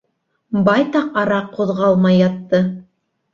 [0.69, 2.63] Байтаҡ ара ҡуҙғалмай ятты.